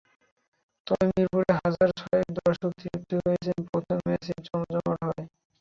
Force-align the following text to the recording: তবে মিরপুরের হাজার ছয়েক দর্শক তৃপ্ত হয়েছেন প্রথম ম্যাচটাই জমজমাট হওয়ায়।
তবে 0.87 1.05
মিরপুরের 1.09 1.53
হাজার 1.59 1.89
ছয়েক 1.99 2.27
দর্শক 2.39 2.71
তৃপ্ত 2.79 3.11
হয়েছেন 3.23 3.57
প্রথম 3.69 3.97
ম্যাচটাই 4.05 4.39
জমজমাট 4.45 4.97
হওয়ায়। 5.01 5.27